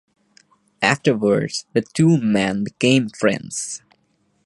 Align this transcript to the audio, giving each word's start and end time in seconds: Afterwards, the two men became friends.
Afterwards, 0.81 1.67
the 1.73 1.83
two 1.83 2.17
men 2.17 2.63
became 2.63 3.09
friends. 3.09 3.83